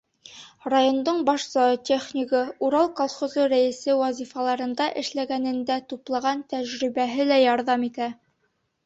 Райондың 0.73 1.17
баш 1.25 1.43
зоотехнигы, 1.55 2.39
«Урал» 2.67 2.89
колхозы 2.99 3.45
рәйесе 3.53 3.97
вазифаларында 3.99 4.87
эшләгәнендә 5.03 5.77
туплаған 5.93 6.43
тәжрибәһе 6.55 7.29
лә 7.33 7.39
ярҙам 7.43 7.85
итә. 7.91 8.09